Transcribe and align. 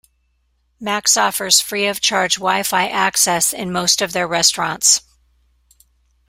Max 0.79 1.15
offers 1.15 1.61
free 1.61 1.85
of 1.85 2.01
charge 2.01 2.39
WiFi 2.39 2.89
access 2.91 3.53
in 3.53 3.71
most 3.71 4.01
of 4.01 4.13
their 4.13 4.27
restaurants. 4.27 5.01